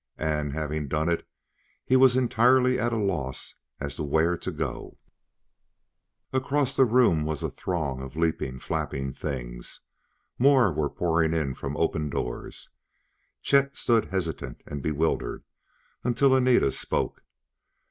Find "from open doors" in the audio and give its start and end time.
11.53-12.71